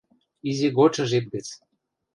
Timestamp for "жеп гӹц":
1.11-1.47